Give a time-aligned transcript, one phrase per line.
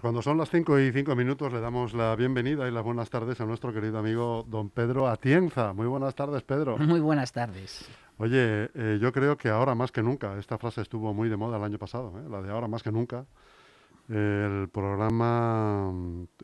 [0.00, 3.10] Pues cuando son las 5 y 5 minutos le damos la bienvenida y las buenas
[3.10, 5.74] tardes a nuestro querido amigo don Pedro Atienza.
[5.74, 6.78] Muy buenas tardes, Pedro.
[6.78, 7.86] Muy buenas tardes.
[8.16, 11.58] Oye, eh, yo creo que ahora más que nunca, esta frase estuvo muy de moda
[11.58, 12.30] el año pasado, ¿eh?
[12.30, 13.26] la de ahora más que nunca,
[14.10, 15.92] el programa,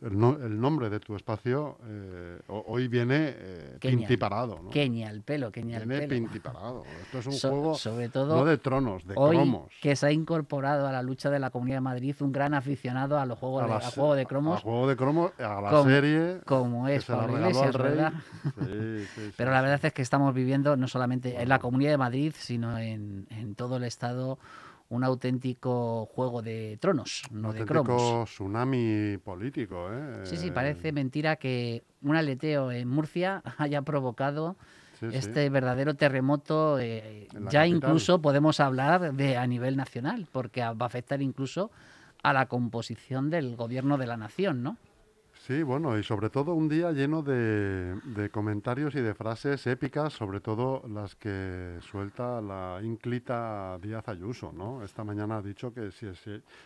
[0.01, 4.61] el, nombre de tu espacio eh, hoy viene eh, pintiparado.
[4.63, 4.69] ¿no?
[4.69, 6.21] Kenia, el pelo, Kenia, viene el pelo.
[6.21, 6.83] pintiparado.
[7.01, 9.69] Esto es un juego sobre todo no de tronos, de hoy cromos.
[9.81, 13.19] que se ha incorporado a la lucha de la Comunidad de Madrid un gran aficionado
[13.19, 14.59] a los juegos de, a juego de cromos.
[14.59, 16.39] A juego de cromos, a la serie.
[16.45, 18.13] Como es Pablo Iglesias, ¿verdad?
[18.43, 21.97] Sí, sí, Pero la verdad es que estamos viviendo no solamente en la Comunidad de
[21.97, 24.39] Madrid, sino en, en todo el Estado
[24.89, 28.29] un auténtico juego de tronos, no de cromos.
[28.29, 30.21] tsunami político, ¿eh?
[30.23, 34.55] Sí, sí, parece mentira que un aleteo en Murcia haya provocado
[35.01, 36.79] este verdadero terremoto.
[36.79, 41.71] Eh, ya incluso podemos hablar de a nivel nacional, porque va a afectar incluso
[42.23, 44.77] a la composición del gobierno de la nación, ¿no?
[45.47, 50.41] Sí, bueno, y sobre todo un día lleno de, comentarios y de frases épicas, sobre
[50.41, 54.83] todo las que suelta la ínclita Díaz Ayuso, ¿no?
[54.83, 56.07] Esta mañana ha dicho que si,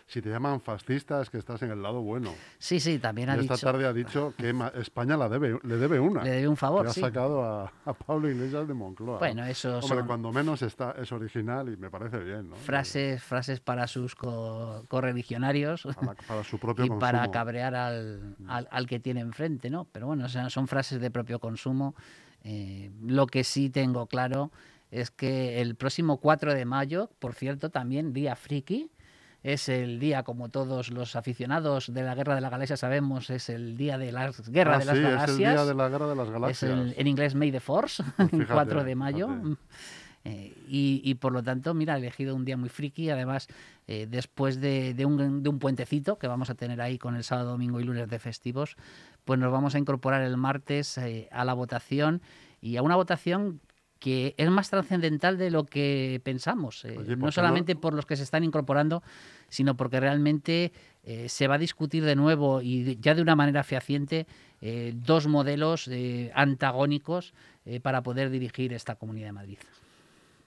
[0.08, 2.34] si, te llaman fascista es que estás en el lado bueno.
[2.58, 3.54] Sí, sí, también ha dicho...
[3.54, 6.24] Esta tarde ha dicho que España la debe, le debe una.
[6.24, 7.72] Le debe un favor, que ha sacado a,
[8.08, 9.20] Pablo Iglesias de Moncloa.
[9.20, 12.56] Bueno, eso Hombre, cuando menos está, es original y me parece bien, ¿no?
[12.56, 15.88] Frases, frases para sus correligionarios.
[16.28, 19.86] Para, su propio Y para cabrear al al que tiene enfrente, ¿no?
[19.92, 21.96] Pero bueno, son frases de propio consumo.
[22.44, 24.52] Eh, lo que sí tengo claro
[24.90, 28.90] es que el próximo 4 de mayo, por cierto, también día friki,
[29.44, 33.50] es el día, como todos los aficionados de la Guerra de la Galaxia sabemos, es
[33.50, 35.30] el día de la Guerra ah, de las sí, Galaxias.
[35.30, 36.72] Es el día de la Guerra de las Galaxias.
[36.72, 39.30] Es en inglés May the Force, el 4 de mayo.
[40.24, 43.48] Eh, y, por lo tanto, mira, he elegido un día muy friki, además,
[43.88, 47.52] eh, después de, un, de, un, puentecito que vamos a tener ahí con el sábado,
[47.52, 48.76] domingo y lunes de festivos,
[49.26, 52.22] pues nos vamos a incorporar el martes eh, a la votación
[52.62, 53.62] y a una votación
[54.00, 56.88] que es más trascendental de lo que pensamos,
[57.18, 59.04] no solamente por los que se están incorporando,
[59.48, 60.72] sino porque realmente
[61.28, 64.26] se va a discutir de nuevo y ya de una manera fehaciente
[64.96, 65.88] dos modelos
[66.34, 67.36] antagónicos
[67.84, 69.60] para poder dirigir esta Comunidad de Madrid.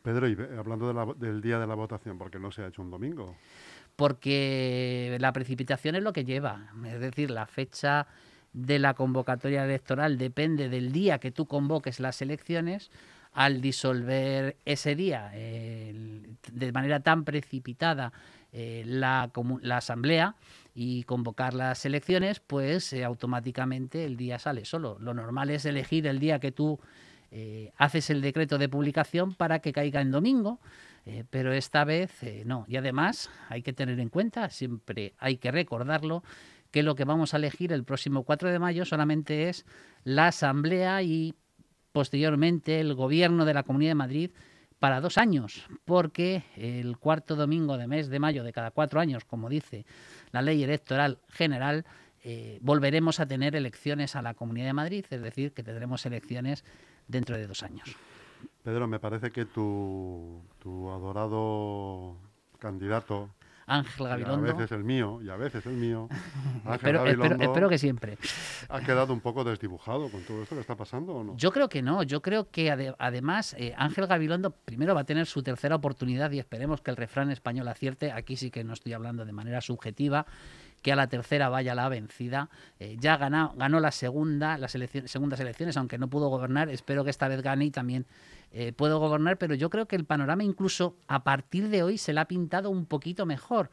[0.05, 2.91] Pedro, y hablando del día de la votación, ¿por qué no se ha hecho un
[2.91, 3.39] domingo?
[3.97, 8.07] Porque la precipitación es lo que lleva, es decir, la fecha
[8.53, 12.91] de la convocatoria electoral depende del día que tú convoques las elecciones.
[13.33, 18.13] Al disolver ese día de manera tan precipitada
[18.53, 19.33] eh, la,
[19.73, 20.37] asamblea
[20.73, 24.99] y convocar las elecciones, pues eh, automáticamente el día sale solo.
[25.01, 26.79] Lo normal es elegir el día que tú
[27.37, 30.61] eh, haces el decreto de publicación para que caiga en domingo,
[31.05, 32.65] eh, pero esta vez eh, no.
[32.69, 36.23] Y además hay que tener en cuenta, siempre hay que recordarlo,
[36.71, 39.67] que lo que vamos a elegir el próximo 4 de mayo solamente es
[40.05, 41.35] la Asamblea y
[41.91, 44.31] posteriormente el Gobierno de la Comunidad de Madrid
[44.79, 49.25] para dos años, porque el cuarto domingo de mes de mayo de cada cuatro años,
[49.25, 49.87] como dice
[50.31, 51.85] la ley electoral general,
[52.61, 56.65] volveremos a tener elecciones a la Comunidad de Madrid, es decir, que tendremos elecciones
[57.09, 57.97] dentro de dos años.
[58.63, 62.17] Pedro, me parece que tu, tu adorado
[62.59, 63.31] candidato
[63.67, 64.51] Ángel Gabilondo.
[64.51, 66.09] a veces el mío y a veces el mío.
[66.73, 68.19] espero, espero, que siempre.
[68.69, 71.37] ¿Ha quedado un poco desdibujado con todo esto que está pasando o no?
[71.37, 72.03] Yo creo que no.
[72.03, 76.39] Yo creo que además eh, Ángel Gabilondo primero va a tener su tercera oportunidad y
[76.39, 78.13] esperemos que el refrán español acierte.
[78.13, 80.27] Aquí sí que no estoy hablando de manera subjetiva
[80.85, 82.51] que a la tercera vaya la vencida.
[82.79, 86.69] Eh, ya ganó, la segunda, las segundas elecciones, aunque no pudo gobernar.
[86.69, 88.05] Espero que esta vez gane y también
[88.53, 92.13] eh, puedo gobernar, pero yo creo que el panorama incluso a partir de hoy se
[92.13, 93.71] le ha pintado un poquito mejor,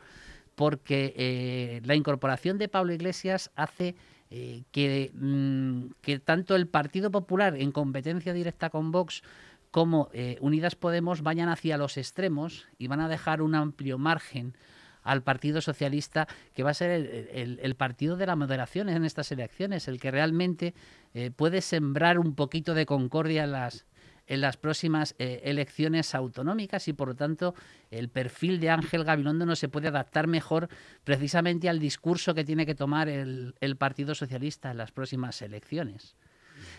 [0.56, 3.96] porque eh, la incorporación de Pablo Iglesias hace
[4.72, 9.22] que, mm, que tanto el Partido Popular en competencia directa con Vox
[9.70, 10.10] como
[10.40, 14.54] Unidas Podemos vayan hacia los extremos y van a dejar un amplio margen
[15.04, 16.92] al Partido Socialista, que va a ser
[17.32, 20.74] el, partido de la moderación en estas elecciones, el que realmente
[21.14, 23.86] eh, puede sembrar un poquito de concordia en las,
[24.28, 27.54] en las próximas eh, elecciones autonómicas y por lo tanto
[27.90, 30.70] el perfil de Ángel Gabilondo no se puede adaptar mejor
[31.04, 36.16] precisamente al discurso que tiene que tomar el, Partido Socialista en las próximas elecciones.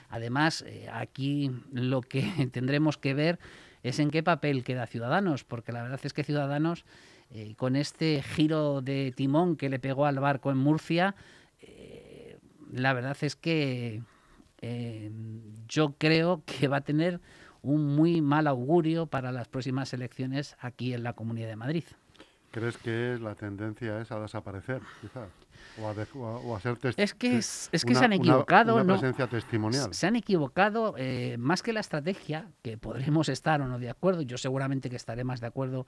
[0.08, 2.22] Además, eh, aquí lo que
[2.52, 3.38] tendremos que ver
[3.82, 6.84] es en qué papel queda Ciudadanos, porque la verdad es que Ciudadanos
[7.34, 11.14] eh, con este giro de timón que le pegó al barco en Murcia,
[11.60, 12.38] eh,
[12.70, 14.02] la verdad es que
[14.60, 15.10] eh,
[15.68, 17.20] yo creo que va a tener
[17.62, 21.84] un muy mal augurio para las próximas elecciones aquí en la Comunidad de Madrid.
[22.50, 25.28] ¿Crees que la tendencia es a desaparecer, quizás?
[25.80, 28.04] O a, de- o a- o a ser Es que, es, es que una- se
[28.04, 28.92] han una- equivocado, una ¿no?
[28.98, 29.94] presencia testimonial.
[29.94, 34.20] Se han equivocado eh, más que la estrategia, que podremos estar o no de acuerdo.
[34.20, 35.86] Yo seguramente que estaré más de acuerdo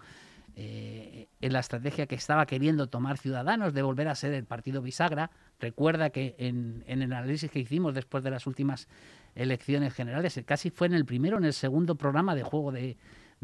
[0.56, 4.82] eh, en la estrategia que estaba queriendo tomar Ciudadanos de volver a ser el partido
[4.82, 5.30] bisagra.
[5.60, 8.88] Recuerda que en, en el análisis que hicimos después de las últimas
[9.34, 12.96] elecciones generales, eh, casi fue en el primero en el segundo programa de juego de,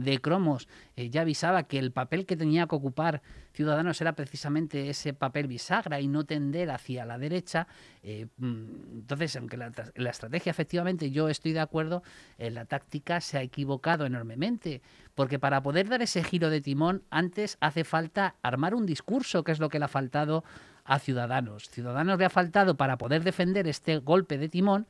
[0.05, 4.88] de cromos, eh, ya avisaba que el papel que tenía que ocupar Ciudadanos era precisamente
[4.91, 7.67] ese papel bisagra y no tender hacia la derecha.
[8.02, 8.64] Eh, mm,
[9.00, 12.02] entonces, aunque la, tra- la estrategia efectivamente yo estoy de acuerdo,
[12.38, 14.82] eh, la táctica se ha equivocado enormemente,
[15.14, 19.53] porque para poder dar ese giro de timón, antes hace falta armar un discurso, que
[19.53, 20.44] es lo que le ha faltado
[20.85, 21.69] a Ciudadanos.
[21.69, 24.87] Ciudadanos le ha faltado para poder defender este golpe de timón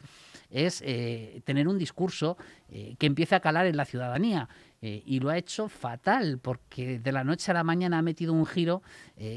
[0.50, 2.37] es eh, tener un discurso
[2.69, 4.49] eh, que empiece a calar en la ciudadanía.
[4.82, 8.32] Eh, y lo ha hecho fatal, porque de la noche a la mañana ha metido
[8.32, 8.82] un giro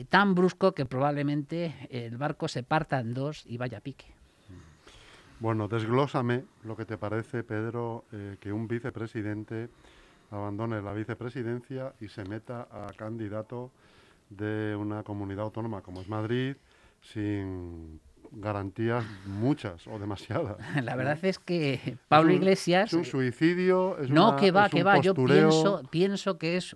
[0.07, 4.06] tan brusco que probablemente el barco se parta en dos y vaya a pique.
[5.42, 8.06] Bueno, desglósame lo que te parece, Pedro,
[8.39, 9.68] que un vicepresidente
[10.31, 13.71] abandone la vicepresidencia y se meta a candidato
[14.30, 16.56] de una comunidad autónoma como es Madrid
[17.01, 18.00] sin
[18.35, 20.57] garantías muchas o demasiadas.
[20.83, 22.88] La verdad es que Pablo Es un- Iglesias...
[22.89, 25.00] Es un suicidio, es No, una- que va, es que va.
[25.01, 26.75] Yo pienso, pienso que es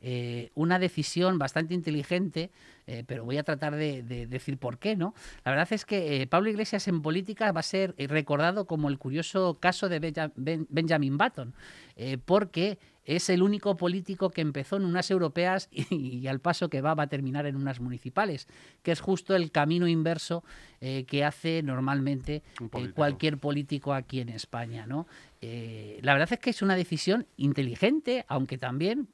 [0.00, 2.50] eh, una decisión bastante inteligente,
[2.88, 5.14] eh, pero voy a tratar de, de decir por qué, ¿no?
[5.44, 8.88] La verdad es que eh, Pablo Iglesias en política va a ser eh, recordado como
[8.88, 11.54] el curioso caso de Benja- Ben- Benjamin Button,
[11.96, 16.68] eh, porque es el único político que empezó en unas europeas y, y al paso
[16.68, 18.48] que va va a terminar en unas municipales,
[18.82, 20.44] que es justo el camino inverso
[20.80, 25.06] eh, que hace normalmente eh, cualquier político aquí en España, ¿no?
[25.40, 29.08] Eh, la verdad es que es una decisión inteligente, aunque también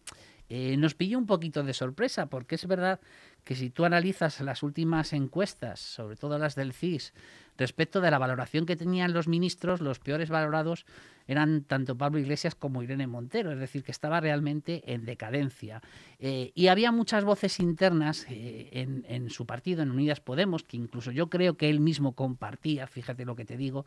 [0.50, 3.00] nos pilla un poquito de sorpresa, porque es verdad
[3.44, 7.12] que si tú analizas las últimas encuestas, sobre todo las del CIS,
[7.56, 10.86] respecto de la valoración que tenían los ministros, los peores valorados
[11.26, 15.82] eran tanto Pablo Iglesias como Irene Montero, es decir, que estaba realmente en decadencia.
[16.18, 20.78] Eh, y había muchas voces internas eh, en, en su partido, en Unidas Podemos, que
[20.78, 23.84] incluso yo creo que él mismo compartía, fíjate lo que te digo,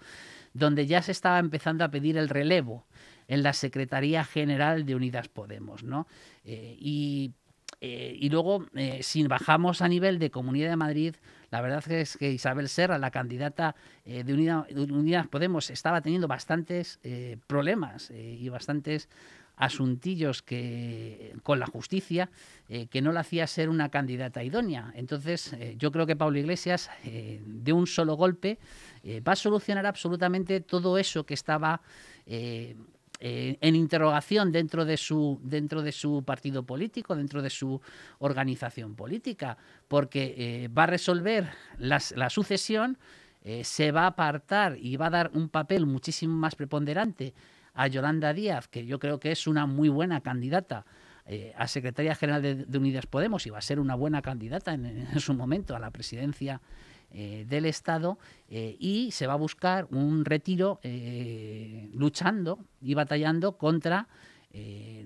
[0.53, 2.85] donde ya se estaba empezando a pedir el relevo
[3.27, 6.05] en la Secretaría General de Unidas Podemos, ¿no?
[6.43, 7.31] Eh, y,
[7.81, 11.15] eh, y luego, eh, si bajamos a nivel de Comunidad de Madrid,
[11.49, 13.75] la verdad es que Isabel Serra, la candidata
[14.05, 16.99] eh, de, Unida- de Unidas Podemos, estaba teniendo bastantes
[17.47, 19.09] problemas y bastantes
[19.55, 22.29] asuntillos que con la justicia
[22.89, 24.93] que no la hacía ser una candidata idónea.
[24.95, 28.59] Entonces, yo creo que Pablo Iglesias, de un solo golpe,
[29.27, 31.81] va a solucionar absolutamente todo eso que estaba
[33.23, 37.79] eh, en interrogación dentro de su dentro de su partido político, dentro de su
[38.17, 39.57] organización política,
[39.87, 41.47] porque eh, va a resolver
[41.77, 42.97] las- la sucesión,
[43.43, 47.35] eh, se va a apartar y va a dar un papel muchísimo más preponderante
[47.75, 50.85] a Yolanda Díaz, que yo creo que es una muy buena candidata
[51.55, 55.33] a secretaria general de, Unidas Podemos y va a ser una buena candidata en su
[55.33, 56.59] momento a la presidencia
[57.13, 58.17] eh, del Estado
[58.49, 64.07] eh, y se va a buscar un retiro eh, luchando y batallando contra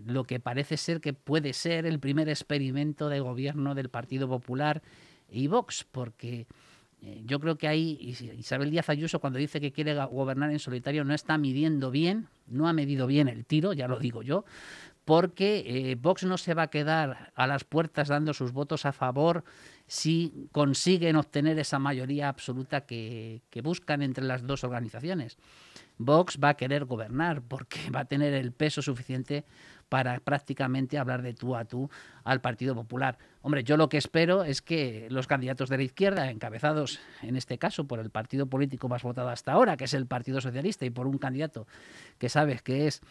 [0.06, 4.82] lo que parece ser que puede ser el primer experimento de gobierno del Partido Popular
[5.30, 6.48] y Vox, porque
[7.26, 11.04] yo creo que ahí Is- Isabel Díaz Ayuso cuando dice que quiere gobernar en solitario
[11.04, 14.46] no está midiendo bien, no ha medido bien el tiro, ya lo digo yo,
[15.06, 18.92] porque eh, Vox no se va a quedar a las puertas dando sus votos a
[18.92, 19.44] favor
[19.88, 25.38] si consiguen obtener esa mayoría absoluta que, que buscan entre las dos organizaciones.
[25.98, 29.46] Vox va a querer gobernar porque va a tener el peso suficiente
[29.90, 31.90] para prácticamente hablar de tú a tú
[32.24, 33.18] al Partido Popular.
[33.42, 37.58] Hombre, yo lo que espero es que los candidatos de la izquierda, encabezados en este
[37.58, 40.90] caso por el partido político más votado hasta ahora, que es el Partido Socialista, y
[40.90, 41.68] por un candidato
[42.18, 43.02] que sabes que es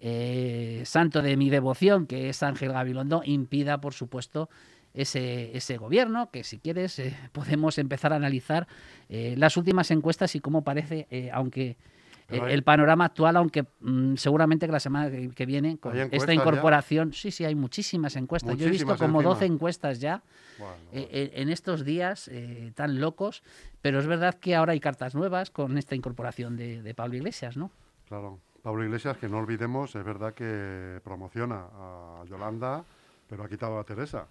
[0.00, 4.48] eh, santo de mi devoción, que es Ángel Gabilondo, impida, por supuesto,
[4.94, 8.66] ese, ese gobierno, que si quieres eh, podemos empezar a analizar
[9.08, 11.76] eh, las últimas encuestas y cómo parece, aunque
[12.32, 16.08] Eh, el panorama actual, aunque mm, seguramente que la semana que, que viene, con ¿Hay
[16.10, 16.34] esta ya?
[16.34, 18.56] incorporación, sí, sí, hay muchísimas encuestas.
[18.56, 19.34] Yo he visto como encima.
[19.34, 20.22] 12 encuestas ya
[20.58, 23.42] Bueno, eh, eh, en estos días eh, tan locos,
[23.80, 27.56] pero es verdad que ahora hay cartas nuevas con esta incorporación de, de Pablo Iglesias,
[27.56, 27.70] ¿no?
[28.08, 28.38] Claro.
[28.62, 32.84] Pablo Iglesias, que no olvidemos, es verdad que promociona a Yolanda,
[33.28, 34.26] pero ha quitado a Teresa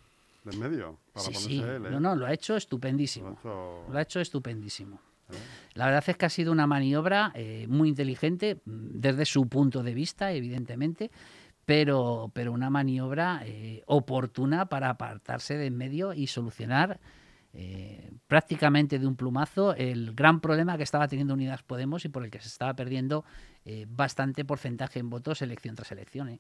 [0.45, 1.85] del medio para Sí, ponerse sí, él.
[1.85, 1.89] ¿eh?
[1.91, 3.37] no, no, lo ha hecho Lo ha estupendísimo.
[3.39, 4.99] hecho- Lo ha hecho estupendísimo.
[5.31, 5.37] ¿Eh?
[5.73, 9.83] La verdad es que ha sido una maniobra eh, muy inteligente mm, desde su punto
[9.83, 11.11] de vista, evidentemente,
[11.65, 16.99] pero, pero una maniobra eh, oportuna para apartarse de en medio y solucionar
[17.53, 22.23] eh, prácticamente de un plumazo el gran problema que estaba teniendo Unidas Podemos y por
[22.23, 23.25] el que se estaba perdiendo
[23.65, 26.39] eh, bastante porcentaje en votos elección tras elección.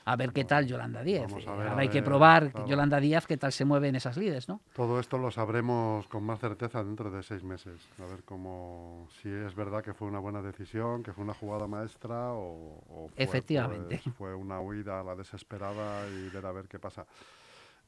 [0.00, 0.02] ¿Eh?
[0.04, 1.32] A ver qué tal Yolanda Díaz.
[1.46, 4.60] Ahora hay que probar Yolanda Díaz qué tal se mueve en esas lides, ¿no?
[4.74, 7.80] Todo esto lo sabremos con más certeza dentro de seis meses.
[8.02, 11.66] A ver cómo, si es verdad que fue una buena decisión, que fue una jugada
[11.66, 14.00] maestra o, Efectivamente.
[14.16, 17.06] fue una huida a la desesperada y ver a ver qué pasa.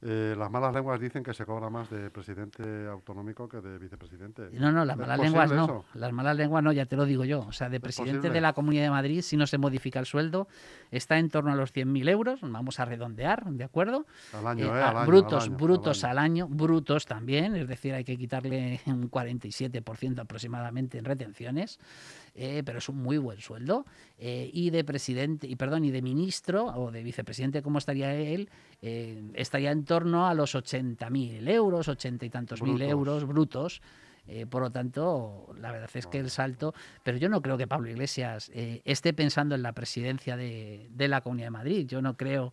[0.05, 4.49] Eh, las malas lenguas dicen que se cobra más de presidente autonómico que de vicepresidente.
[4.53, 5.85] No, no, las malas lenguas no.
[5.95, 7.41] Las malas lenguas no, ya te lo digo yo.
[7.41, 10.49] O sea, de presidente de la Comunidad de Madrid, si no se modifica el sueldo,
[10.91, 12.41] está en torno a los 100.000 euros.
[12.43, 14.05] Vamos a redondear, ¿de acuerdo?
[14.33, 16.49] Al año, eh, eh brutos, brutos al año.
[16.49, 17.55] brutos también.
[17.55, 21.79] Es decir, hay que quitarle un 47% aproximadamente en retenciones.
[22.35, 23.85] Eh, pero es un muy buen sueldo.
[24.19, 28.49] Eh, y de presidente, y perdón, y de ministro o de vicepresidente, como estaría él,
[28.81, 33.83] eh, estaría en torno a los 80.000 euros, 80 y tantos mil euros brutos.
[34.29, 37.67] Eh, por lo tanto, la verdad es que el salto, pero yo no creo que
[37.67, 41.87] Pablo Iglesias eh, esté pensando en la presidencia de, la Comunidad de Madrid.
[41.89, 42.53] Yo no creo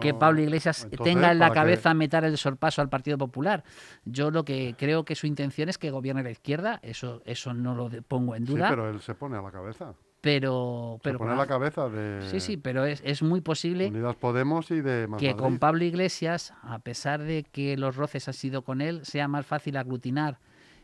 [0.00, 3.64] que, Pablo Iglesias tenga en la cabeza meter el sorpaso al Partido Popular.
[4.04, 7.74] Yo lo que creo que su intención es que gobierne la izquierda, eso, eso no
[7.74, 8.68] lo pongo en duda.
[8.68, 9.94] Sí, pero él se pone a la cabeza.
[10.20, 13.88] Pero, pero se pone a la cabeza de sí sí pero es, es muy posible
[13.88, 18.34] Unidas Podemos y de que con Pablo Iglesias a pesar de que los roces han
[18.34, 20.38] sido con él sea más fácil aglutinar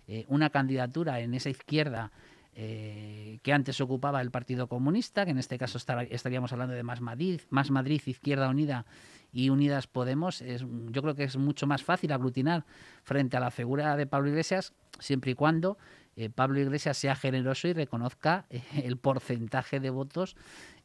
[0.09, 2.11] eh, una candidatura en esa izquierda
[2.55, 5.79] eh, que antes ocupaba el Partido Comunista, que en este caso
[6.11, 8.87] estaríamos hablando de Más Madrid, Más Madrid, Izquierda Unida
[9.33, 12.65] y Unidas Podemos, es, yo creo que es mucho más fácil aglutinar
[13.05, 15.77] frente a la figura de Pablo Iglesias, siempre y cuando
[16.17, 18.47] eh, Pablo Iglesias sea generoso y reconozca
[18.83, 20.37] el porcentaje de votos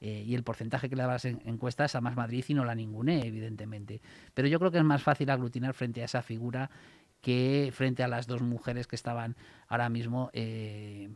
[0.01, 3.25] y el porcentaje que le da las encuestas a Más Madrid y no la ningune,
[3.25, 4.01] evidentemente.
[4.33, 6.69] Pero yo creo que es más fácil aglutinar frente a esa figura
[7.23, 9.37] que frente a las dos mujeres que estaban
[9.69, 11.09] ahora mismo eh,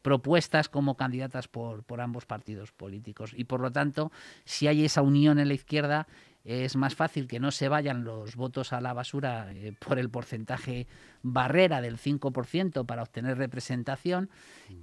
[0.00, 3.32] propuestas como candidatas por, por ambos partidos políticos.
[3.36, 4.12] Y por lo tanto,
[4.44, 6.06] si hay esa unión en la izquierda,
[6.44, 10.08] es más fácil que no se vayan los votos a la basura eh, por el
[10.08, 10.86] porcentaje
[11.22, 14.30] barrera del 5% para obtener representación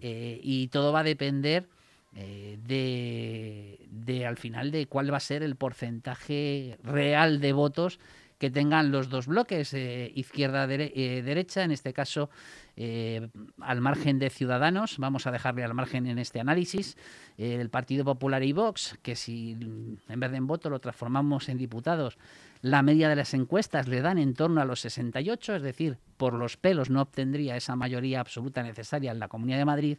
[0.01, 1.67] eh, y todo va a depender
[2.13, 7.99] de, de, al final de cuál va a ser el porcentaje real de votos
[8.37, 12.29] que tengan los dos bloques, eh, izquierda-derecha, eh, en este caso
[12.75, 13.29] eh,
[13.59, 16.97] al margen de Ciudadanos, vamos a dejarle al margen en este análisis,
[17.37, 21.57] el Partido Popular y Vox, que si en vez de en voto lo transformamos en
[21.57, 22.17] diputados,
[22.61, 26.33] la media de las encuestas le dan en torno a los 68, es decir, por
[26.33, 29.97] los pelos no obtendría esa mayoría absoluta necesaria en la Comunidad de Madrid,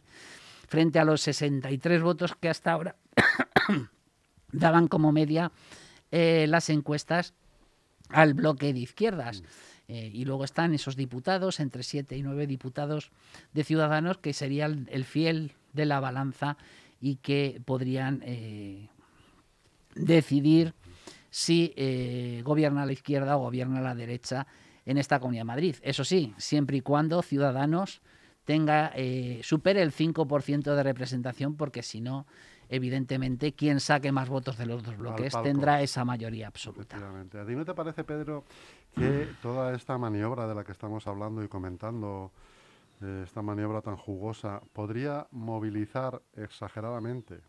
[0.67, 2.95] frente a los 63 votos que hasta ahora
[4.51, 5.51] daban como media
[6.11, 7.33] las encuestas
[8.09, 9.41] al bloque de izquierdas.
[9.41, 9.45] Mm.
[9.89, 13.11] Eh, y luego están esos diputados, entre siete y nueve diputados
[13.53, 16.57] de Ciudadanos, que serían el fiel de la balanza
[17.01, 18.87] y que podrían eh,
[19.95, 20.75] decidir
[21.31, 24.45] si eh, gobierna la izquierda o gobierna la derecha
[24.85, 25.75] en esta Comunidad de Madrid.
[25.81, 28.01] Eso sí, siempre y cuando Ciudadanos
[28.45, 28.93] tenga
[29.43, 32.25] supere el 5% de representación, porque si no,
[32.69, 36.97] evidentemente quien saque más votos de los dos bloques tendrá esa mayoría absoluta.
[36.97, 38.45] ¿A ti no te parece, Pedro,
[38.95, 42.31] que toda esta maniobra de la que estamos hablando y comentando,
[43.01, 47.41] eh, esta maniobra tan jugosa, podría movilizar exageradamente,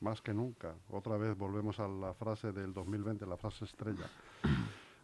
[0.00, 0.74] más que nunca?
[0.90, 4.06] Otra vez volvemos a la frase del 2020, la frase estrella.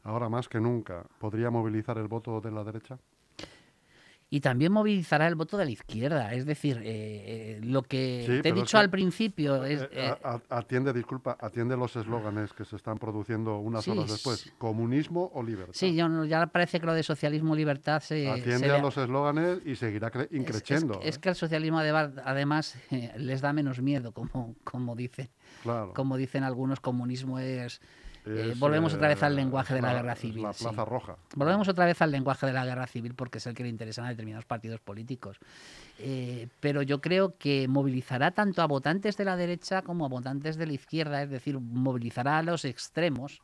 [0.04, 2.98] Ahora más que nunca, ¿podría movilizar el voto de la derecha?
[4.32, 6.32] Y también movilizará el voto de la izquierda.
[6.32, 9.86] Es decir, eh, eh, lo que te he dicho al principio es...
[9.92, 10.10] Eh,
[10.48, 14.50] atiende, disculpa, atiende los eslóganes que se están produciendo unas horas después.
[14.56, 15.74] ¿Comunismo o libertad?
[15.74, 18.26] Sí, ya parece que lo de socialismo libertad se...
[18.26, 20.98] Atiende a los eslóganes y seguirá increciendo.
[21.02, 22.78] Es, que al socialismo además
[23.18, 25.30] les da menos miedo, como, como, dice,
[25.92, 27.82] como dicen algunos, comunismo es
[28.24, 30.42] eh, volvemos otra vez al lenguaje de la, guerra civil.
[30.42, 31.16] La Plaza Roja.
[31.34, 34.04] Volvemos otra vez al lenguaje de la guerra civil porque es el que le interesan
[34.04, 35.38] a determinados partidos políticos.
[35.98, 40.56] Eh, pero yo creo que movilizará tanto a votantes de la derecha como a votantes
[40.56, 43.42] de la izquierda, es decir, movilizará a los extremos.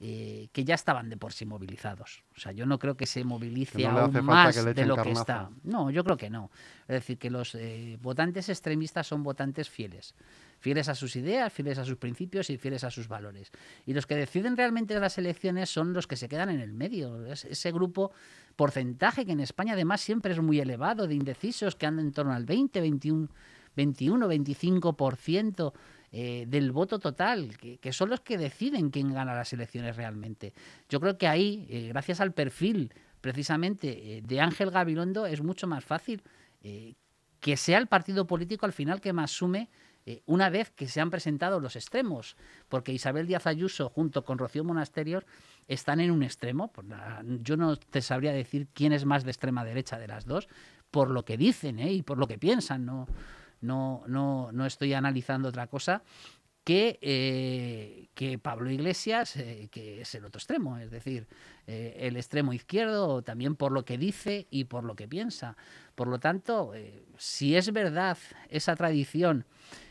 [0.00, 2.22] Eh, que ya estaban de por sí movilizados.
[2.36, 5.50] O sea, yo no creo que se movilice aún más de lo que está.
[5.64, 6.52] No, yo creo que no.
[6.82, 7.58] Es decir, que los
[8.00, 10.14] votantes extremistas son votantes fieles
[10.58, 13.50] fieles a sus ideas, fieles a sus principios y fieles a sus valores.
[13.86, 17.26] Y los que deciden realmente las elecciones son los que se quedan en el medio.
[17.26, 18.12] ese grupo,
[18.56, 22.32] porcentaje que en España además siempre es muy elevado de indecisos, que andan en torno
[22.32, 23.28] al 20, 21,
[23.76, 25.72] 21 25%.
[26.10, 30.54] eh, del voto total, que, son los que deciden quién gana las elecciones realmente.
[30.88, 35.84] Yo creo que ahí, eh, gracias al perfil precisamente de Ángel Gabilondo, es mucho más
[35.84, 36.22] fácil
[37.40, 39.68] que sea el partido político al final que más sume
[40.26, 42.36] una vez que se han presentado los extremos,
[42.68, 45.24] porque Isabel Díaz Ayuso junto con Rocío Monasterios
[45.66, 46.72] están en un extremo.
[47.42, 50.48] Yo no te sabría decir quién es más de extrema derecha de las dos,
[50.90, 52.86] por lo que dicen y por lo que piensan.
[52.86, 53.06] No,
[53.60, 56.02] no, no, no estoy analizando otra cosa
[56.68, 61.26] que, eh, que Pablo Iglesias, eh, que es el otro extremo, es decir,
[61.66, 65.56] eh, el extremo izquierdo, también por lo que dice y por lo que piensa.
[65.94, 66.72] Por lo tanto,
[67.16, 68.18] si es verdad
[68.50, 69.46] esa tradición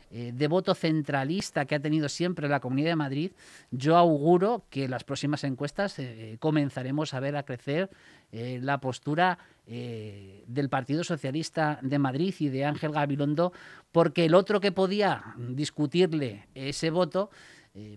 [0.10, 3.32] eh, de voto centralista que ha tenido siempre la Comunidad de Madrid,
[3.72, 7.90] yo auguro que en las próximas encuestas eh, comenzaremos a ver a crecer
[8.32, 9.38] eh, la postura
[9.68, 13.52] del Partido Socialista de Madrid y de Ángel Gabilondo,
[13.92, 17.30] porque el otro que podía discutirle ese voto,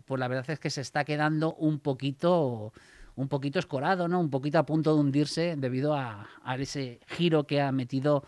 [0.04, 2.72] pues la verdad es que se está quedando un poquito
[3.14, 4.18] un poquito escorado, ¿no?
[4.18, 6.26] Un poquito a punto de hundirse debido a
[6.58, 8.24] ese giro que ha metido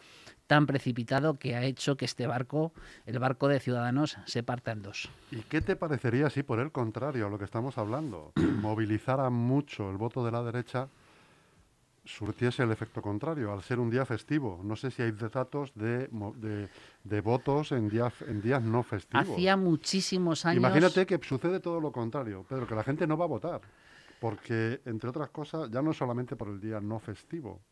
[0.52, 2.74] tan precipitado que ha hecho que este barco,
[3.06, 5.08] el barco de Ciudadanos, se parta en dos.
[5.30, 9.90] ¿Y qué te parecería si por el contrario a lo que estamos hablando, movilizara mucho
[9.90, 10.88] el voto de la derecha,
[12.04, 14.60] surtiese el efecto contrario, al ser un día festivo?
[14.62, 16.10] No sé si hay datos de,
[17.02, 19.30] de, votos en, día, en días no festivos.
[19.30, 20.58] Hacía muchísimos años...
[20.58, 23.62] Imagínate que sucede todo lo contrario, Pedro, que la gente no va a votar,
[24.20, 27.62] porque, entre otras cosas, ya no solamente por el día no festivo,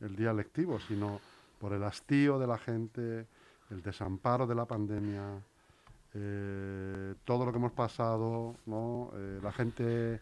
[0.00, 1.20] el día lectivo, sino
[1.58, 3.26] por el hastío de la gente,
[3.70, 5.40] el desamparo de la pandemia,
[6.14, 9.10] eh, todo lo que hemos pasado, ¿no?
[9.14, 10.20] Eh, la gente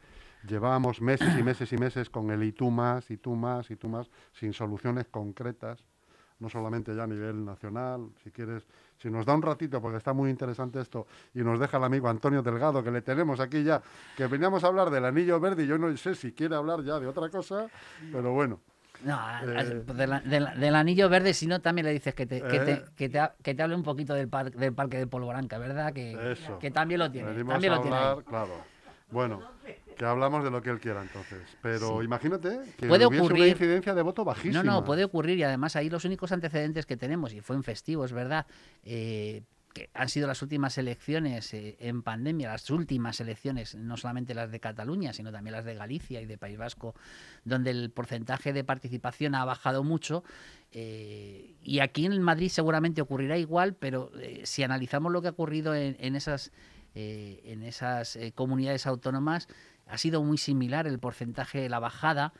[0.49, 3.77] llevamos meses y meses y meses con el y tú más, y tú más, y
[3.77, 5.85] tú más, sin soluciones concretas,
[6.41, 8.67] no solamente ya a nivel nacional, si quieres,
[8.99, 12.09] si nos da un ratito, porque está muy interesante esto, y nos deja el amigo
[12.09, 13.81] Antonio Delgado, que le tenemos aquí ya,
[14.17, 16.99] que veníamos a hablar del anillo verde, y yo no sé si quiere hablar ya
[16.99, 17.69] de otra cosa,
[18.13, 18.61] pero bueno.
[19.03, 22.85] No, eh, del anillo verde, si no, también le dices que te, que te, ¿Eh?
[22.97, 25.93] que te, que te hable un poquito del, par, del parque de Polvoranca, ¿verdad?
[25.93, 27.45] Que, que también lo tiene.
[27.45, 28.75] también lo tiene claro.
[29.11, 29.43] Bueno,
[29.97, 31.41] que hablamos de lo que él quiera entonces.
[31.63, 34.63] Pero imagínate que puede hubiese ocurrir, una incidencia de voto bajísima.
[34.63, 37.63] No, no, puede ocurrir y además ahí los únicos antecedentes que tenemos, y fue en
[37.63, 38.47] festivo, es verdad,
[38.83, 39.43] eh,
[39.75, 44.51] que han sido las últimas elecciones eh, en pandemia, las últimas elecciones, no solamente las
[44.51, 46.95] de Cataluña, sino también las de Galicia y de País Vasco,
[47.45, 50.23] donde el porcentaje de participación ha bajado mucho.
[50.71, 55.33] Eh, y aquí en Madrid seguramente ocurrirá igual, pero eh, si analizamos lo que ha
[55.33, 56.53] ocurrido en, esas,
[56.95, 59.49] en esas comunidades autónomas,
[59.89, 62.33] ha sido muy similar el porcentaje, la bajada,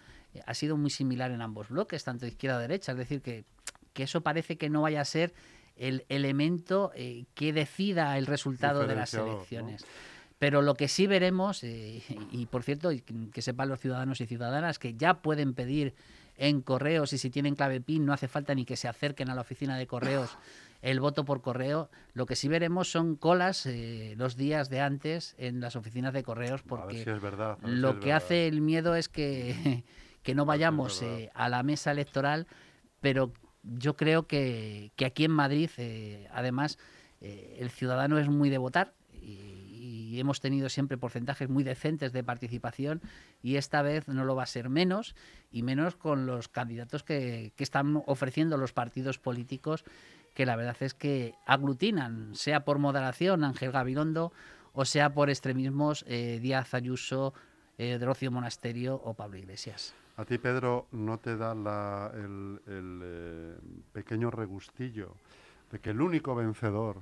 [0.47, 2.93] ha sido muy similar en ambos bloques, tanto izquierda derecha.
[2.93, 3.45] Es decir, que,
[3.93, 5.35] que eso parece que no vaya a ser
[5.77, 9.85] el elemento eh, que decida el resultado de las elecciones.
[10.39, 12.91] Pero lo que sí veremos, eh, y por cierto,
[13.33, 15.95] que sepan los ciudadanos y ciudadanas que ya pueden pedir
[16.37, 19.37] en correos y si tienen clave PIN no hace falta ni que se acerquen a
[19.37, 20.37] la oficina de correos
[20.83, 21.89] el voto por correo.
[22.13, 26.25] Lo que sí veremos son colas eh, los días de antes en las oficinas de
[26.25, 27.07] correos porque
[27.63, 29.85] lo que hace el miedo es que,
[30.23, 32.49] que no vayamos a la mesa electoral,
[33.01, 33.33] pero
[33.65, 36.79] yo creo que, aquí en Madrid, eh, además,
[37.21, 42.23] eh, el ciudadano es muy de votar y, hemos tenido siempre porcentajes muy decentes de
[42.23, 43.03] participación
[43.43, 45.17] y esta vez no lo va a ser menos
[45.51, 49.85] y menos con los candidatos que, están ofreciendo los partidos políticos
[50.33, 54.33] que la verdad es que aglutinan, sea por moderación Ángel Gabilondo
[54.73, 57.35] o sea por extremismos eh, Díaz Ayuso,
[57.77, 59.95] eh, Rocio Monasterio o Pablo Iglesias.
[60.17, 61.53] A ti, Pedro, ¿no te da
[62.15, 63.57] el, eh,
[63.93, 65.17] pequeño regustillo
[65.73, 67.01] de que el único vencedor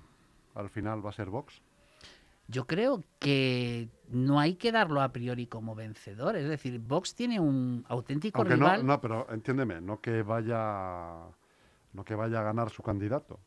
[0.55, 1.61] al final va a ser Vox?
[2.49, 6.37] Yo creo que no hay que darlo a priori como vencedor.
[6.37, 8.85] Es decir, Vox tiene un auténtico rival.
[8.85, 11.19] No, no, pero entiéndeme, no que vaya,
[11.93, 13.39] no que vaya a ganar su candidato,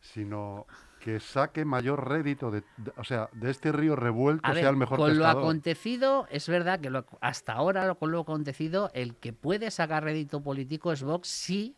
[0.00, 0.66] sino
[1.02, 2.62] que saque mayor rédito, de,
[2.96, 6.90] o sea, de este río revuelto sea el mejor Con lo acontecido, es verdad que
[7.20, 11.76] hasta ahora, con lo acontecido, el que puede sacar rédito político es Vox si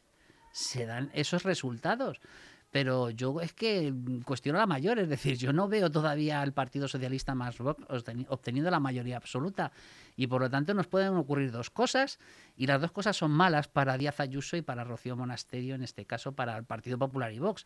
[0.53, 2.21] se dan esos resultados
[2.75, 6.89] pero yo es que cuestiono la mayor, es decir, yo no veo todavía al Partido
[6.89, 9.71] Socialista más obteniendo la mayoría absoluta
[10.17, 12.19] y por lo tanto nos pueden ocurrir dos cosas
[12.57, 16.05] y las dos cosas son malas para Díaz Ayuso y para Rocío Monasterio, en este
[16.05, 17.65] caso para el Partido Popular y Vox,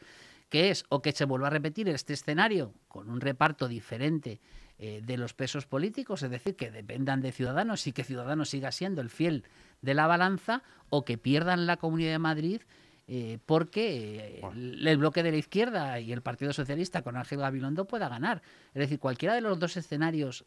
[0.50, 4.42] que es o que se vuelva a repetir este escenario con un reparto diferente
[4.78, 8.72] eh, de los pesos políticos, es decir, que dependan de Ciudadanos y que Ciudadanos siga
[8.72, 9.44] siendo el fiel
[9.80, 12.60] de la balanza, o que pierdan la Comunidad de Madrid
[13.08, 18.08] eh, porque el bloque de la izquierda y el Partido Socialista con Ángel Gabilondo pueda
[18.08, 18.42] ganar.
[18.74, 20.44] Es decir, cualquiera de los dos escenarios,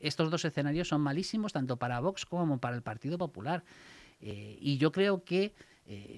[0.00, 3.62] estos dos escenarios son malísimos tanto para Vox como para el Partido Popular.
[4.20, 5.52] y yo creo que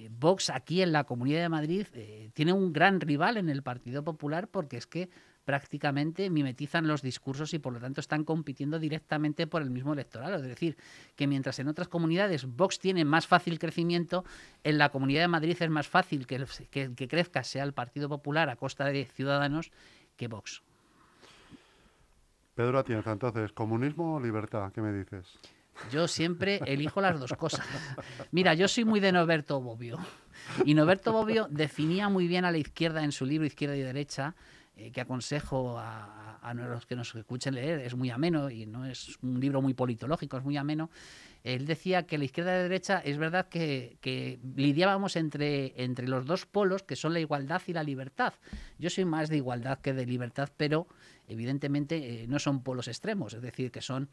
[0.09, 1.85] Vox aquí en la Comunidad de Madrid
[2.33, 5.09] tiene un gran rival en el Partido Popular porque es que
[5.49, 10.35] prácticamente mimetizan los discursos y por lo tanto están compitiendo directamente por el mismo electorado.
[10.35, 10.77] Es decir,
[11.15, 14.23] que mientras en otras comunidades Vox tiene más fácil crecimiento,
[14.63, 18.47] en la Comunidad de Madrid es más fácil que, que, crezca sea el Partido Popular
[18.49, 19.71] a costa de Ciudadanos
[20.17, 20.61] que Vox.
[22.53, 24.71] Pedro Atienza, entonces, ¿comunismo o libertad?
[24.71, 25.39] ¿Qué me dices?
[25.91, 27.65] Yo siempre elijo las dos cosas.
[28.31, 29.97] Mira, yo soy muy de Noberto Bobbio.
[30.65, 34.35] Y Noberto Bobbio definía muy bien a la izquierda en su libro Izquierda y Derecha
[34.79, 38.85] eh, que aconsejo a, a, los que nos escuchen leer, es muy ameno y no
[38.85, 40.89] es un libro muy politológico, es muy ameno.
[41.43, 46.07] Él decía que la izquierda y la derecha es verdad que, que, lidiábamos entre, entre
[46.07, 48.33] los dos polos, que son la igualdad y la libertad.
[48.77, 50.87] Yo soy más de igualdad que de libertad, pero
[51.29, 54.09] evidentemente eh, no son polos extremos, es decir, que son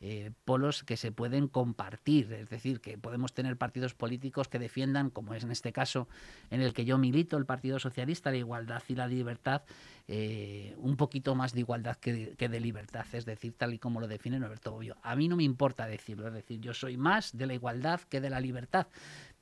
[0.00, 5.10] eh, polos que se pueden compartir, es decir, que podemos tener partidos políticos que defiendan,
[5.10, 6.08] como es en este caso
[6.50, 9.62] en el que yo milito, el Partido Socialista, la igualdad y la libertad,
[10.06, 14.06] eh, un poquito más de igualdad que de, libertad, es decir, tal y como lo
[14.06, 14.96] define Roberto Bobbio.
[15.02, 18.20] A mí no me importa decirlo, es decir, yo soy más de la igualdad que
[18.20, 18.88] de la libertad,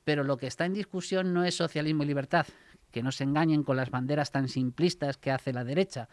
[0.04, 2.46] pero lo que está en discusión no es socialismo y libertad,
[2.92, 6.08] que no se engañen con las banderas tan simplistas que hace la derecha.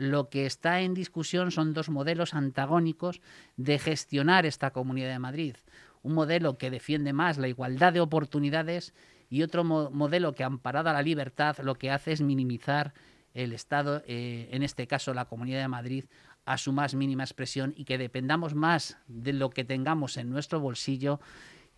[0.00, 3.20] Lo que está en discusión son dos modelos antagónicos
[3.58, 5.56] de gestionar esta Comunidad de Madrid.
[6.02, 8.94] Un modelo que defiende más la igualdad de oportunidades
[9.28, 12.94] y otro modelo que, amparado a la libertad, lo que hace es minimizar
[13.34, 16.06] el Estado, eh, en este caso la Comunidad de Madrid,
[16.46, 20.60] a su más mínima expresión y que dependamos más de lo que tengamos en nuestro
[20.60, 21.20] bolsillo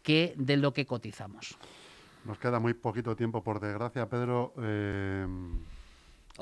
[0.04, 1.58] que de lo que cotizamos.
[2.24, 4.54] Nos queda muy poquito tiempo, por desgracia, Pedro.
[4.62, 5.26] Eh,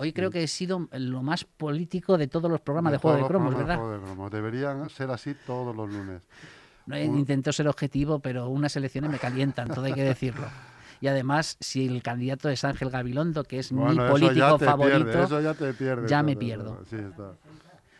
[0.00, 3.24] Hoy creo que he sido lo más político de todos los programas de, Juego de
[3.24, 3.78] Cromos, ¿verdad?
[4.30, 6.22] Deberían ser así todos los lunes.
[6.86, 10.46] No intento ser objetivo, pero unas elecciones me calientan, todo hay que decirlo.
[11.02, 15.28] Y además, si el candidato es Ángel Gabilondo, que es mi político favorito,
[16.06, 16.82] ya, me pierdo.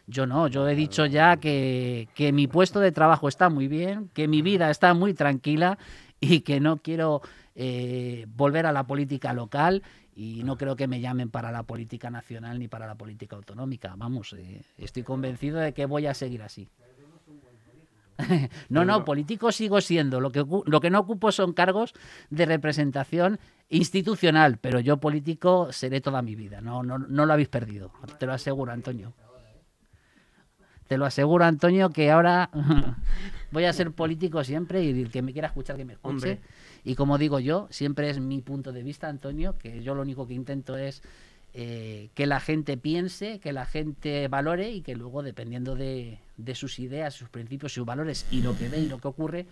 [0.07, 4.09] Yo no, yo he dicho ya que, que mi puesto de trabajo está muy bien,
[4.15, 5.77] que mi vida está muy tranquila
[6.19, 7.21] y que no quiero
[7.55, 9.83] eh, volver a la política local
[10.15, 13.95] y no creo que me llamen para la política nacional ni para la política autonómica.
[13.97, 16.69] Vamos, eh, estoy convencido de que voy a seguir así.
[18.69, 20.21] no, no, político sigo siendo.
[20.21, 21.95] Lo que, lo que no ocupo son cargos
[22.29, 26.61] de representación institucional, pero yo político seré toda mi vida.
[26.61, 27.93] No, no, no lo habéis perdido.
[28.19, 29.15] Te lo aseguro, Antonio.
[30.87, 32.51] Te lo aseguro, Antonio, que ahora
[33.53, 36.41] voy a ser político siempre y el que me quiera escuchar, que me escuche.
[36.85, 40.27] Y como digo yo, siempre es mi punto de vista, Antonio, que yo lo único
[40.27, 41.03] que intento es
[41.53, 46.21] eh, que la gente piense, que la gente valore y que luego, dependiendo de,
[46.55, 49.47] sus ideas, sus principios, sus valores y lo que ve y lo que ocurre,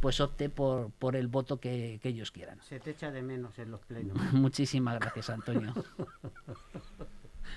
[0.00, 2.60] pues opte por, por el voto que, que ellos quieran.
[2.62, 4.18] Se te echa de menos en los plenos.
[4.32, 5.72] Muchísimas gracias, Antonio.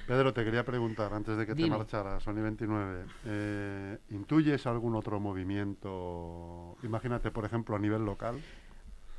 [0.07, 5.19] Pedro, te quería preguntar, antes de que te marcharas, Sony 29, eh, ¿intuyes algún otro
[5.19, 6.77] movimiento?
[6.83, 8.41] Imagínate, por ejemplo, a nivel local.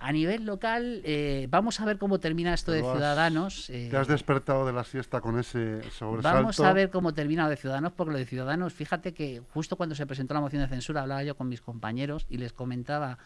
[0.02, 3.66] A nivel local, eh, vamos a ver cómo termina esto de Ciudadanos.
[3.66, 6.38] ¿Te has eh, despertado de la siesta con ese sobresalto?
[6.38, 9.76] Vamos a ver cómo termina lo de Ciudadanos, porque lo de Ciudadanos, fíjate que justo
[9.76, 13.18] cuando se presentó la moción de censura hablaba yo con mis compañeros y les comentaba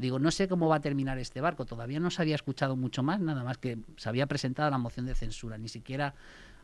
[0.00, 1.66] Digo, no sé cómo va a terminar este barco.
[1.66, 5.04] Todavía no se había escuchado mucho más, nada más que se había presentado la moción
[5.04, 5.58] de censura.
[5.58, 6.14] Ni siquiera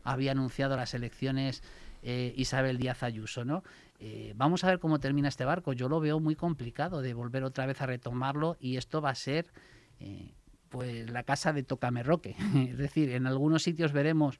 [0.03, 1.61] había anunciado las elecciones
[2.09, 3.65] eh, Isabel Díaz Ayuso, ¿no?
[3.99, 5.73] Eh, vamos a ver cómo termina este barco.
[5.73, 9.15] Yo lo veo muy complicado de volver otra vez a retomarlo y esto va a
[9.15, 9.51] ser
[9.99, 10.31] eh,
[10.69, 12.37] pues la casa de Tocamerroque.
[12.55, 14.39] es decir, en algunos sitios veremos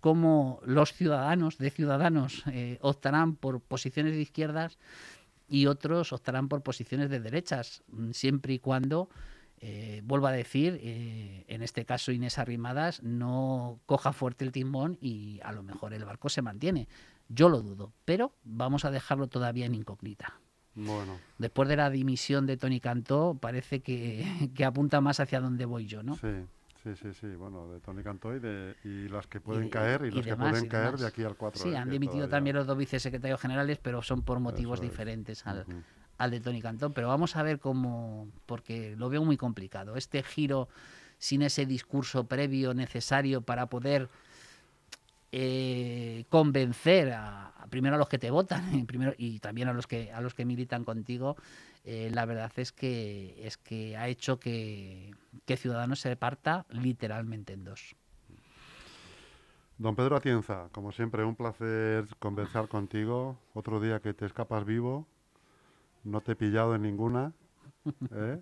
[0.00, 2.42] cómo los ciudadanos de ciudadanos
[2.80, 4.78] optarán por posiciones de izquierdas
[5.46, 9.10] y otros optarán por posiciones de derechas, mm, siempre y cuando
[9.66, 14.98] eh, vuelvo a decir, eh, en este caso Inés Arrimadas no coja fuerte el timón
[15.00, 16.86] y a lo mejor el barco se mantiene.
[17.30, 20.38] Yo lo dudo, pero vamos a dejarlo todavía en incógnita.
[20.74, 21.18] Bueno.
[21.38, 24.26] Después de la dimisión de Tony Cantó, parece que,
[24.66, 26.16] apunta más hacia donde voy yo, ¿no?
[26.16, 26.44] Sí.
[26.82, 30.10] Sí, sí, sí, bueno, de Tony Cantó y, de, y las que pueden caer y,
[30.10, 31.62] las que pueden caer de aquí al 4.
[31.62, 35.64] Sí, han dimitido también los dos vicesecretarios generales, pero son por motivos diferentes al,
[36.18, 39.96] al de Tony Cantón, pero vamos a ver cómo, porque lo veo muy complicado.
[39.96, 40.68] Este giro
[41.18, 44.08] sin ese discurso previo necesario para poder
[45.32, 48.86] eh, convencer a, primero a los que te votan
[49.18, 51.36] y también a los que a los que militan contigo
[51.84, 57.52] eh, la verdad es que, es que ha hecho que, que Ciudadanos se parta literalmente
[57.52, 57.94] en dos.
[59.76, 63.36] Don Pedro Atienza, como siempre, un placer conversar contigo.
[63.52, 65.06] Otro día que te escapas vivo,
[66.04, 67.32] no te he pillado en ninguna.
[68.12, 68.40] ¿eh?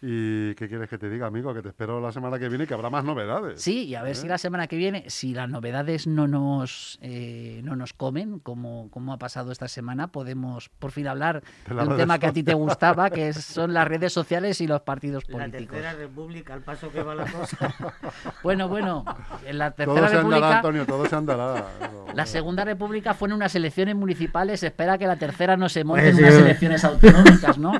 [0.00, 1.52] ¿Y qué quieres que te diga, amigo?
[1.52, 3.60] Que te espero la semana que viene y que habrá más novedades.
[3.60, 4.14] Sí, y a ver ¿Eh?
[4.14, 8.90] si la semana que viene, si las novedades no nos, eh, no nos comen, como,
[8.90, 12.32] como ha pasado esta semana, podemos por fin hablar De de, un tema que a
[12.32, 15.68] ti te gustaba, que son las redes sociales y los partidos La políticos.
[15.76, 17.56] tercera república, al paso que va la cosa.
[18.42, 19.04] Bueno, bueno,
[19.44, 20.56] en la Todo tercera se andará, república...
[20.58, 21.64] Antonio, todo se andará.
[22.14, 24.60] La Segunda República fue en unas elecciones municipales.
[24.60, 26.40] Se espera que la tercera no se monte en Pues unas sí.
[26.40, 27.72] elecciones autonómicas, ¿no?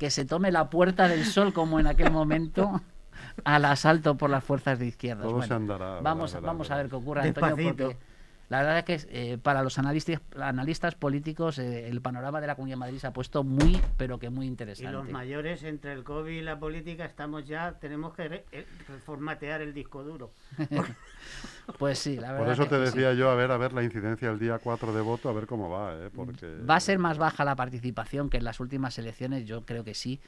[0.00, 2.80] Que se tome la puerta del sol como en aquel momento
[3.44, 5.26] al asalto por las fuerzas de izquierdas.
[5.26, 7.84] Todo Bueno, vamos, vamos a ver qué ocurre, Antonio, Despacito.
[7.84, 8.09] porque
[8.50, 12.56] la verdad es que eh, para los analistas, analistas políticos eh, el panorama de la
[12.56, 14.92] Comunidad de Madrid se ha puesto muy, pero que muy Y interesante.
[14.92, 19.62] los mayores, entre el COVID y la política, estamos ya, tenemos que re- eh, reformatear
[19.62, 20.32] el disco duro.
[21.78, 23.84] Pues sí, la verdad Por eso que te decía yo, a ver, a ver la
[23.84, 26.10] incidencia el día 4 de voto, a ver cómo va, ¿eh?
[26.14, 26.46] Porque...
[26.68, 29.94] Va a ser más baja la participación que en las últimas elecciones, yo creo que
[29.94, 30.20] sí,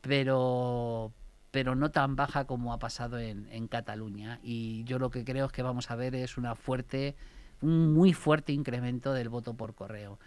[0.00, 1.12] pero,
[1.52, 4.40] pero no tan baja como ha pasado en, en Cataluña.
[4.42, 7.14] Y yo lo que creo es que vamos a ver es una fuerte,
[7.60, 10.18] un muy fuerte incremento del voto por correo.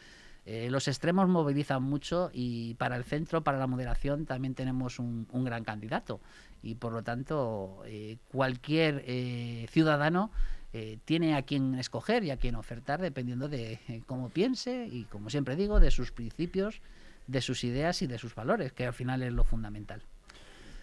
[0.45, 5.27] Eh, los extremos movilizan mucho y para el centro, para la moderación, también tenemos un,
[5.31, 6.19] un gran candidato.
[6.63, 10.31] Y por lo tanto, eh, cualquier eh, ciudadano
[10.73, 15.03] eh, tiene a quien escoger y a quien ofertar dependiendo de eh, cómo piense y,
[15.03, 16.81] como siempre digo, de sus principios,
[17.27, 20.01] de sus ideas y de sus valores, que al final es lo fundamental.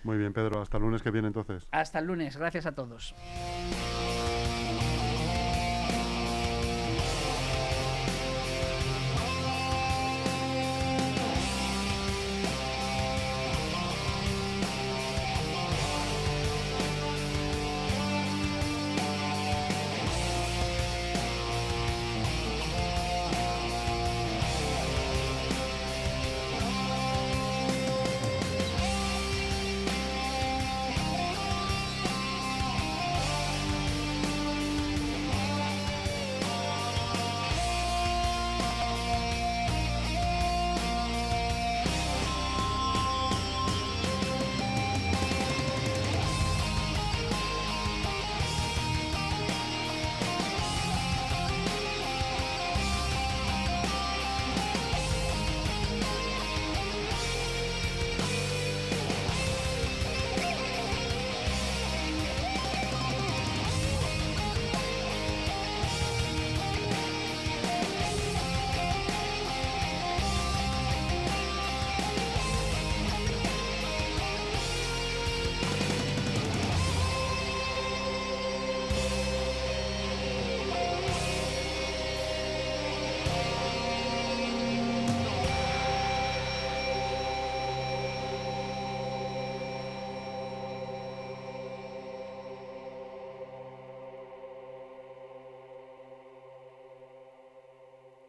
[0.05, 1.67] Muy bien, Pedro, hasta el lunes que viene entonces.
[1.71, 3.15] Hasta el lunes, gracias a todos.